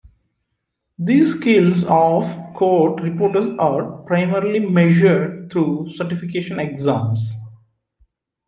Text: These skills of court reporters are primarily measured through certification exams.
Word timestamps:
These 0.97 1.35
skills 1.35 1.83
of 1.83 2.25
court 2.55 3.03
reporters 3.03 3.55
are 3.59 3.97
primarily 4.07 4.57
measured 4.59 5.51
through 5.51 5.93
certification 5.93 6.59
exams. 6.59 7.35